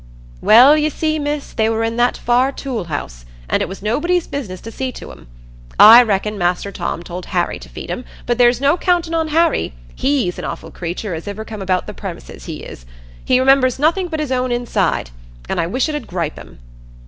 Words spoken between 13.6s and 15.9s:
nothing but his own inside—an' I wish